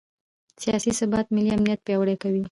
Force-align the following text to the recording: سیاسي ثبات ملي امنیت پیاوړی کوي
سیاسي 0.63 0.91
ثبات 0.99 1.25
ملي 1.35 1.51
امنیت 1.57 1.79
پیاوړی 1.87 2.15
کوي 2.23 2.39